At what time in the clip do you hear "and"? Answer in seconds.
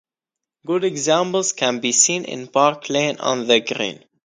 3.19-3.47